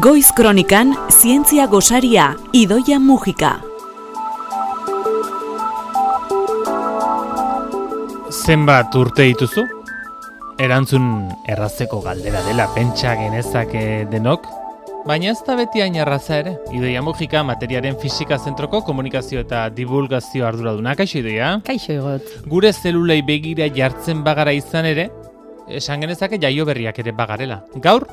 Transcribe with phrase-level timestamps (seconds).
[0.00, 3.50] Goiz Kronikan Zientzia Gosaria Idoia Mujika.
[8.30, 9.66] Zenbat urte dituzu?
[10.56, 11.04] Erantzun
[11.44, 14.48] errazeko galdera dela pentsa genezake denok,
[15.04, 16.56] baina ez da beti hain erraza ere.
[16.72, 20.96] Idoia Mujika materiaren fisika zentroko komunikazio eta divulgazio arduraduna.
[20.96, 21.58] Kaixo idoia?
[21.68, 22.32] Kaixo egot.
[22.48, 25.10] Gure zelulei begira jartzen bagara izan ere,
[25.68, 27.60] esan genezake jaio berriak ere bagarela.
[27.84, 28.08] Gaur,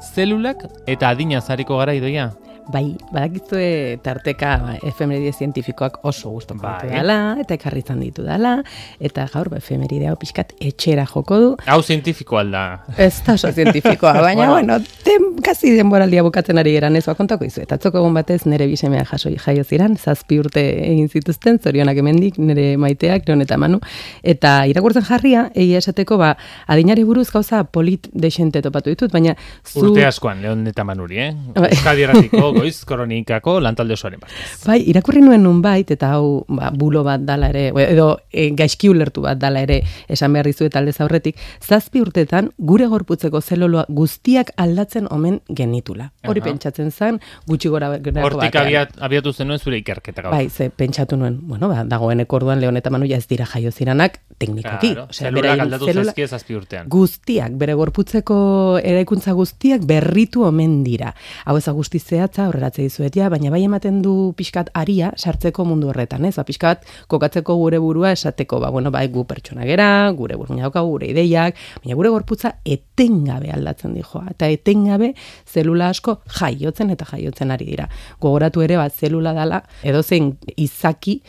[0.00, 2.30] zelulak eta adina zariko gara idoia.
[2.66, 6.88] Bai, badakizue tarteka efemeride zientifikoak oso guston Bai.
[6.90, 8.56] dela, eta ekarri izan ditu dela,
[8.98, 11.52] eta gaur ba, efemeride hau pixkat etxera joko du.
[11.70, 12.64] Hau zientifiko alda.
[12.98, 17.46] Ez da oso zientifikoa, baina, bueno, den, kasi denboraldia bukatzen ari geran ez, ba, kontako
[17.46, 17.62] izu.
[17.62, 22.40] Eta atzoko egun batez nire bisemea jaso jaio ziren, zazpi urte egin zituzten, zorionak hemendik
[22.42, 23.78] nire maiteak, neon eta manu.
[24.26, 26.34] Eta irakurtzen jarria, egia esateko, ba,
[26.66, 29.86] adinari buruz gauza polit desente topatu ditut, baina zu...
[29.86, 31.30] Urte askoan, Leon eta Manuri, eh?
[31.54, 31.70] Bai.
[31.76, 34.30] Euskadi erratiko, goiz kronikako lantalde osoaren bat.
[34.66, 38.88] Bai, irakurri nuen nunbait eta hau ba, bulo bat dala ere, o- edo e, gaizki
[38.88, 44.52] ulertu bat dala ere esan behar dizuet alde aurretik, zazpi urtetan gure gorputzeko zeloloa guztiak
[44.56, 46.10] aldatzen omen genitula.
[46.26, 46.48] Hori Aha.
[46.50, 50.32] pentsatzen zen, gutxi gora gerako Hortik abiat, abiatu zenuen zure ikerketa gaur.
[50.34, 53.70] Bai, ze pentsatu nuen, bueno, ba, dagoeneko orduan Leon eta Manu ja ez dira jaio
[53.72, 54.92] ziranak teknikoki.
[54.94, 56.88] Claro, Osea, zelulak aldatu zelula- zaizkie zazpi urtean.
[56.88, 61.14] guztiak, bere gorputzeko eraikuntza guztiak berritu omen dira.
[61.44, 65.64] Hau ez da guzti zehatza, horreratze dizuet ja, baina bai ematen du pixkat aria sartzeko
[65.68, 66.34] mundu horretan, ez?
[66.36, 70.96] Ba, pixkat kokatzeko gure burua esateko, ba, bueno, bai gu pertsona gera, gure burmuina daukagu,
[70.96, 75.12] gure ideiak, baina gure gorputza etengabe aldatzen dijoa, eta etengabe
[75.46, 77.88] zelula asko jaiotzen eta jaiotzen ari dira.
[78.22, 81.20] Gogoratu ere, bat zelula dala, edozein izaki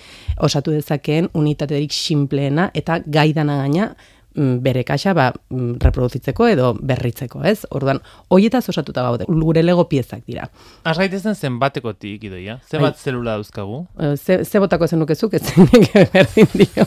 [0.45, 3.92] osatu dezakeen unitaterik sinpleena eta gaidana gaina
[4.38, 7.65] bere kaxa ba, mm, reproduzitzeko edo berritzeko, ez?
[7.73, 7.99] Orduan,
[8.30, 10.49] hoietaz osatuta gaude, gure lego piezak dira.
[10.83, 12.59] Az gaitezen zenbatekotik idoia?
[12.70, 13.86] Zenbat zelula dauzkagu?
[13.99, 16.86] Eh, Ze, ze botako zenukezuk ez nik berdin dio.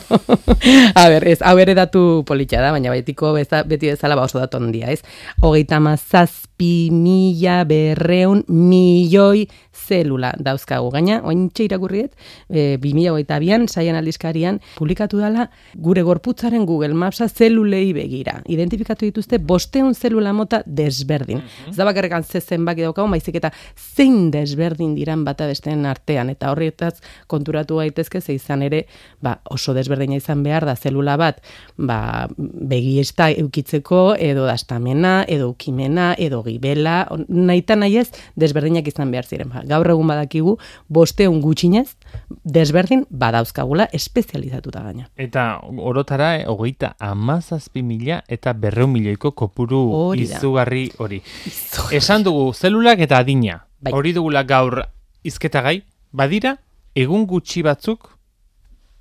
[0.95, 4.39] A ber, ez, hau ere datu politxa da, baina betiko beza, beti bezala ba oso
[4.39, 5.01] datu handia, ez?
[5.41, 10.91] Hogeita mazazpi mila berreun milioi zelula dauzkagu.
[10.93, 12.13] Gaina, ointxe irakurriet,
[12.49, 18.37] e, 2022an, saian aldizkarian, publikatu dela gure gorputzaren Google Mapsa zelulei begira.
[18.51, 21.41] Identifikatu dituzte bosteun zelula mota desberdin.
[21.69, 26.29] Ez da bakarrekan ze zenbaki daukagu, maizik eta zein desberdin diran bata besteen artean.
[26.29, 26.99] Eta horretaz
[27.31, 28.83] konturatu gaitezke ze izan ere,
[29.21, 31.41] ba, oso desberdina izan behar da zelula bat,
[31.77, 39.25] ba, begiesta eukitzeko, edo dastamena, edo ukimena, edo gibela, nahita nahi ez, desberdinak izan behar
[39.25, 39.49] ziren.
[39.49, 40.57] Ba, gaur egun badakigu,
[40.89, 41.89] bosteun gutxinez,
[42.43, 45.09] desberdin badauzkagula espezializatuta gaina.
[45.17, 51.21] Eta orotara, eh, hogeita amazazpi mila eta berreun milioiko kopuru Hori izugarri hori.
[51.91, 53.65] Esan dugu, zelulak eta adina.
[53.81, 53.93] Bai.
[53.93, 54.83] Hori dugula gaur
[55.23, 56.57] izketagai, badira,
[56.95, 58.09] egun gutxi batzuk,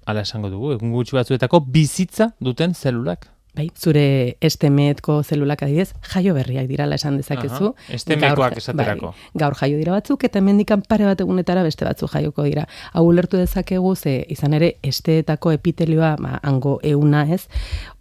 [0.06, 3.28] ala esango dugu, egun gutxi batzuetako bizitza duten zelulak.
[3.50, 7.72] Bai, zure estemetko zelulak adidez, jaio berriak dirala esan dezakezu.
[7.72, 9.10] Aha, estemekoak esaterako.
[9.10, 12.68] Bai, gaur jaio dira batzuk, eta mendikan pare bat egunetara beste batzuk jaioko dira.
[12.92, 17.46] Hau ulertu dezakegu, ze izan ere, esteetako epitelioa, ba, hango euna ez,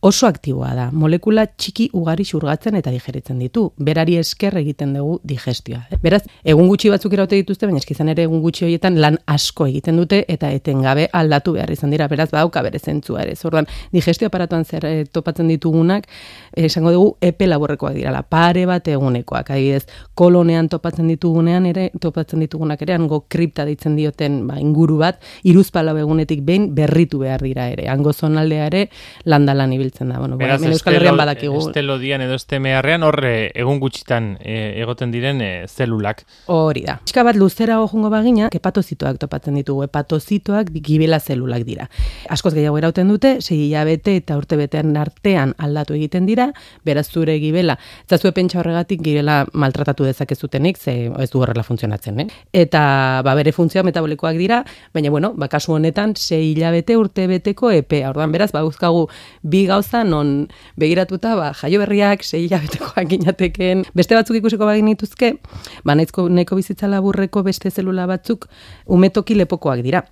[0.06, 0.90] oso aktiboa da.
[0.92, 3.66] Molekula txiki ugari xurgatzen eta digeritzen ditu.
[3.78, 5.82] Berari esker egiten dugu digestioa.
[6.04, 9.68] Beraz, egun gutxi batzuk iraute dituzte, baina eski izan ere egun gutxi horietan lan asko
[9.68, 12.08] egiten dute eta etengabe aldatu behar izan dira.
[12.12, 13.36] Beraz, badauka bere zentzua ere.
[13.50, 16.08] Orduan, digestio aparatuan zer eh, topatzen ditugunak,
[16.56, 19.50] eh, esango dugu epe laborrekoak dirala, pare bat egunekoak.
[19.50, 25.22] Adibidez, kolonean topatzen ditugunean ere, topatzen ditugunak ere, hango kripta deitzen dioten ba, inguru bat,
[25.44, 27.88] iruzpalau egunetik behin berritu behar dira ere.
[27.90, 28.90] Hango zonaldea ere
[29.26, 30.20] landalan ibiltzen da.
[30.20, 31.58] Bueno, bueno, hemen Euskal Herrian badakigu.
[31.60, 36.26] estelodian edo estemearrean horre egun gutxitan eh, egoten diren eh, zelulak.
[36.48, 37.00] Hori da.
[37.04, 39.84] Pixka bat luzera jungo bagina, hepatozitoak topatzen ditugu.
[39.88, 41.90] Hepatozitoak gibela zelulak dira.
[42.30, 44.94] Askoz gehiago erauten dute, sei hilabete eta urte betean
[45.30, 46.50] artean aldatu egiten dira,
[46.86, 47.78] beraz zure gibela.
[48.10, 52.28] Ez zue pentsa horregatik gibela maltratatu dezakezutenik, ze ez du horrela funtzionatzen, eh?
[52.54, 57.72] Eta ba, bere funtzioa metabolikoak dira, baina bueno, ba, kasu honetan sei hilabete urte beteko
[57.72, 58.10] epea.
[58.10, 59.08] Orduan beraz, bauzkagu
[59.44, 60.48] bi gauza non
[60.78, 65.36] begiratuta ba, jaio berriak sei hilabetekoak ginateken beste batzuk ikusiko bagin dituzke,
[65.84, 68.50] ba nahizko nahiko bizitza laburreko beste zelula batzuk
[68.88, 70.06] umetoki lepokoak dira.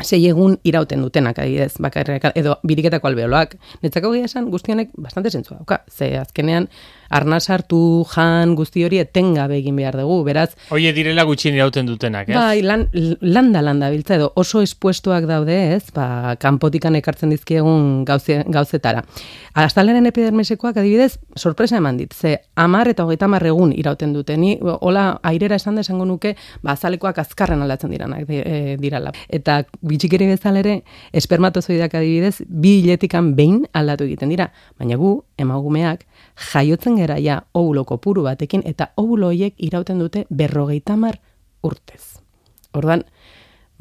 [0.00, 3.58] Sei egun irauten dutenak adibidez, bakarrik edo biriketako albeoloak.
[3.84, 5.82] Netzako gila esan guztionek bastante zentzua dauka.
[5.90, 6.68] Ze azkenean
[7.12, 7.78] arnaz hartu,
[8.08, 10.50] jan, guzti hori etengabe egin behar dugu, beraz...
[10.72, 12.36] Oie direla gutxien irauten dutenak, ez?
[12.38, 12.86] Bai, lan,
[13.20, 15.84] landa landa biltza edo oso espuestuak daude, ez?
[15.94, 19.04] Ba, kanpotikan ekartzen dizkiegun gauze, gauzetara.
[19.62, 25.20] Astalenen epidermesekoak adibidez, sorpresa eman dit, ze amar eta hogeita egun irauten dute, ni hola
[25.22, 29.12] airera esan desango nuke, ba, azalekoak azkarren aldatzen diranak e, dirala.
[29.28, 30.82] Eta bitxikeri bezalere,
[31.12, 34.48] espermatozoidak adibidez, bi hiletikan behin aldatu egiten dira,
[34.78, 36.06] baina gu, emagumeak,
[36.52, 41.20] jaiotzen gera ja ovulo kopuru batekin eta ovulo hoiek irauten dute berrogeita mar
[41.62, 42.18] urtez.
[42.72, 43.04] Ordan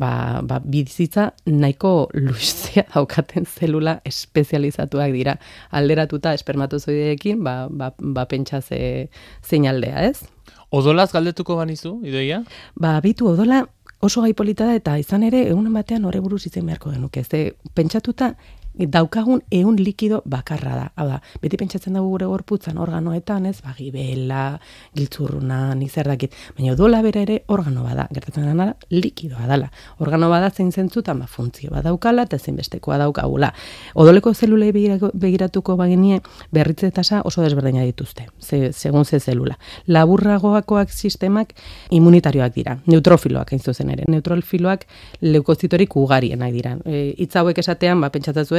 [0.01, 5.37] ba, ba, bizitza nahiko luzea daukaten zelula espezializatuak dira.
[5.77, 9.09] Alderatuta espermatozoideekin, ba, ba, ba pentsa ze,
[9.45, 10.25] zein aldea, ez?
[10.71, 12.41] Odolaz galdetuko banizu, idoia?
[12.79, 13.65] Ba, bitu odola
[14.01, 17.23] oso gaipolita da eta izan ere egunen batean hori buruz izen beharko genuke.
[17.23, 18.33] Ze pentsatuta
[18.73, 20.85] daukagun ehun likido bakarra da.
[20.95, 24.59] Hau da, beti pentsatzen dugu gure gorputzan organoetan, ez, bagi bela,
[24.95, 29.69] giltzurruna, nizer dakit, baina odola bere ere organo bada, gertatzen dena likidoa dala.
[29.99, 33.51] Organo bada zein zentzutan, ba, funtzio badaukala, eta zein bestekoa daukagula.
[33.95, 36.21] Odoleko zelulei begiratuko bagenie,
[36.51, 39.57] berritze tasa oso desberdina dituzte, ze, segun ze zelula.
[39.87, 41.53] Laburragoakoak sistemak
[41.91, 44.07] immunitarioak dira, neutrofiloak hain zuzen ere.
[44.07, 44.87] Neutrofiloak
[45.21, 46.77] leukozitorik ugarienak dira.
[46.85, 48.09] E, hauek esatean, ba,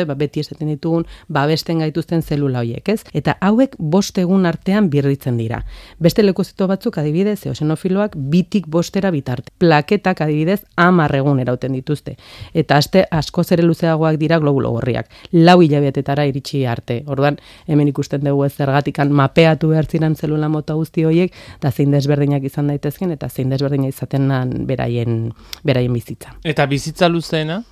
[0.02, 3.02] pentsatzen ba, beti esaten ditugun babesten gaituzten zelula hoiek, ez?
[3.14, 5.64] Eta hauek bost egun artean birritzen dira.
[5.98, 9.52] Beste lekozito batzuk adibidez, eosenofiloak bitik bostera bitarte.
[9.58, 12.16] Plaketak adibidez amar egun erauten dituzte.
[12.54, 15.10] Eta aste asko zere luzeagoak dira globulo gorriak.
[15.32, 17.02] Lau hilabetetara iritsi arte.
[17.06, 21.92] Orduan, hemen ikusten dugu ez zergatikan mapeatu behar ziren zelula mota guzti horiek, eta zein
[21.92, 24.30] desberdinak izan daitezken, eta zein desberdina izaten
[24.66, 25.32] beraien,
[25.64, 26.36] beraien bizitza.
[26.44, 27.62] Eta bizitza luzeena?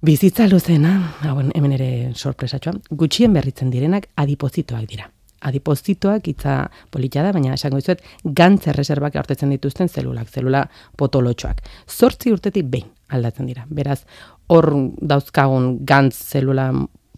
[0.00, 0.94] Bizitza luzena,
[1.28, 1.86] hauen hemen ere
[2.16, 5.10] sorpresatxoa, gutxien berritzen direnak adipozitoak dira.
[5.44, 6.54] Adipozitoak itza
[6.88, 10.62] polita da, baina esango dizuet gantz erreserbak hartetzen dituzten zelulak, zelula
[10.96, 11.60] potolotxoak.
[11.84, 13.66] Zortzi urtetik behin aldatzen dira.
[13.68, 13.98] Beraz,
[14.48, 14.70] hor
[15.12, 16.70] dauzkagun gantz zelula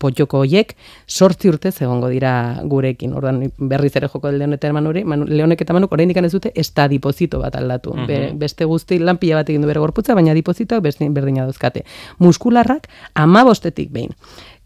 [0.02, 0.74] potxoko hoiek
[1.06, 2.32] sortzi urte egongo dira
[2.68, 3.14] gurekin.
[3.18, 6.88] Ordan berriz ere joko leonek eta manuri, manu, leonek eta manuk oraindik ez dute esta
[6.88, 7.94] dipozito bat aldatu.
[7.94, 8.38] Mhm.
[8.38, 11.84] beste guzti lanpila bat egin du bere gorputza, baina dipozitoak berdina dauzkate.
[12.18, 14.10] Muskularrak 15etik behin.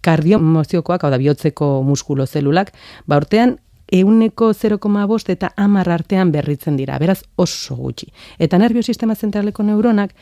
[0.01, 2.73] Kardiomoziokoak, hau da bihotzeko muskulo zelulak,
[3.07, 3.59] ba urtean
[3.93, 8.13] euneko 0,5 eta amar artean berritzen dira, beraz oso gutxi.
[8.39, 10.15] Eta nerviosistema zentraleko neuronak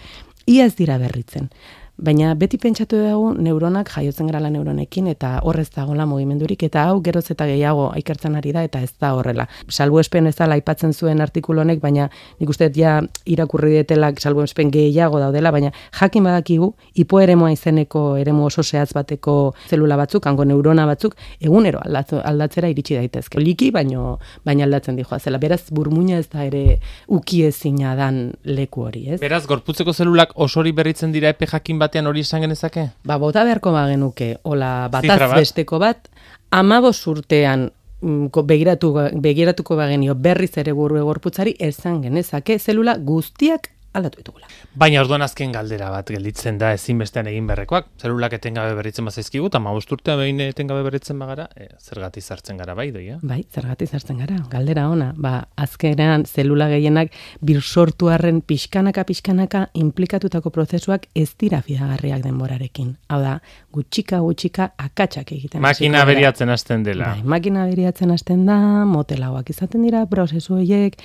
[0.46, 1.50] iaz dira berritzen.
[1.94, 7.28] Baina beti pentsatu dugu neuronak jaiotzen gara neuronekin eta horrez dagoela mugimendurik eta hau geroz
[7.30, 9.46] eta gehiago ikertzen ari da eta ez da horrela.
[9.70, 12.08] Salbu espen ez da aipatzen zuen artikulu honek, baina
[12.40, 15.70] nik uste ja irakurri detelak salbu espen gehiago daudela, baina
[16.00, 21.78] jakin badakigu hipo eremoa izeneko eremu oso zehatz bateko zelula batzuk, hango neurona batzuk, egunero
[21.78, 23.38] aldatzera iritsi daitezke.
[23.38, 25.38] Liki, baino, baina aldatzen dijoa zela.
[25.38, 29.22] Beraz, burmuina ez da ere ukiezina dan leku hori, ez?
[29.22, 32.88] Beraz, gorputzeko zelulak osori berritzen dira epe jakin batean hori esan genezake?
[33.04, 35.36] Ba, bota beharko bagenuke, hola, bataz bat.
[35.38, 36.08] besteko bat,
[36.50, 37.68] amabos urtean
[38.00, 38.94] mm, begiratu,
[39.28, 44.48] begiratuko bagenio berriz ere burue gorputzari esan genezake zelula guztiak aldatu ditugula.
[44.74, 47.86] Baina orduan azken galdera bat gelditzen da ezinbestean egin berrekoak.
[48.02, 49.60] Zelulak etengabe berritzen bazaizkigu, eta
[49.94, 53.18] urtea behin etengabe berritzen bagara, e, zergati zartzen gara bai doia?
[53.22, 55.12] Bai, zergati zartzen gara, galdera ona.
[55.16, 62.96] Ba, azkenean zelula gehienak bir sortu arren pixkanaka pixkanaka implikatutako prozesuak ez dira fidagarriak denborarekin.
[63.08, 63.38] Hau da,
[63.72, 65.62] gutxika gutxika akatsak egiten.
[65.62, 67.14] Makina beriatzen hasten dela.
[67.14, 68.58] Bai, makina beriatzen hasten da,
[68.88, 70.98] motelauak izaten dira, prozesu horiek,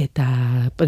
[0.00, 0.26] eta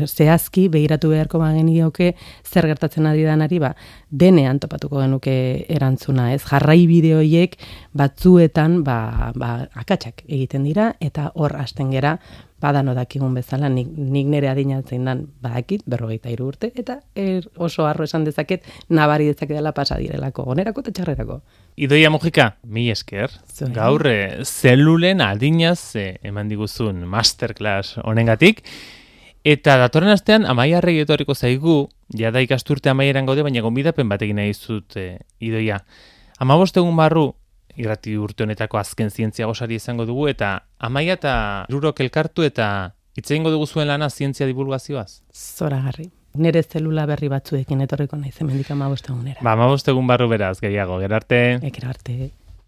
[0.06, 2.12] zehazki behiratu beharko bagen genioke
[2.44, 3.74] zer gertatzen ari danari ba
[4.10, 5.34] denean topatuko genuke
[5.68, 6.42] erantzuna ez?
[6.48, 7.58] Jarrai bideoiek
[7.96, 9.52] batzuetan ba, ba
[9.84, 12.18] akatsak egiten dira eta hor hasten gera
[12.62, 17.86] badano dakigun bezala nik, nik nere adinatzen dan badakit berrogeita iru urte eta er, oso
[17.88, 21.40] arro esan dezaket nabari dezaket dela pasa direlako onerako eta txarrerako.
[21.82, 23.32] Idoia Mujika, mi esker,
[23.74, 28.62] gaur eh, zelulen adinaz eh, eman diguzun masterclass honengatik,
[29.42, 34.96] Eta datorren astean amaiarrei etorriko zaigu, jada ikasturte amaieran gaude, baina gonbidapen batekin nahi zut
[34.96, 35.80] e, idoia.
[36.38, 37.34] Ama egun barru,
[37.76, 43.42] irrati urte honetako azken zientzia gosari izango dugu, eta amaia eta rurok elkartu eta itzein
[43.42, 45.22] dugu zuen lana zientzia divulgazioaz?
[45.32, 46.10] Zora garri.
[46.34, 49.40] Nere zelula berri batzuekin etorriko nahi zemendik ama egunera.
[49.42, 51.58] Ba, ama egun barru beraz, gehiago, gerarte.
[51.72, 52.30] Gerarte.